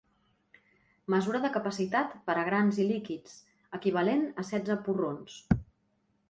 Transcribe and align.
Mesura 1.13 1.41
de 1.43 1.51
capacitat 1.57 2.15
per 2.29 2.35
a 2.43 2.45
grans 2.47 2.79
i 2.85 2.87
líquids, 2.93 3.37
equivalent 3.79 4.25
a 4.33 4.47
setze 4.49 4.79
porrons. 4.89 5.39